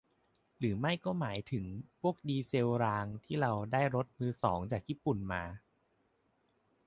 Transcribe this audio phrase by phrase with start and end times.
[0.57, 1.65] หรือไม่ก็หมายถึง
[2.01, 5.43] พวกดีเซลรางที่เราได้รถมือสองจากญี่ปุ่นมา?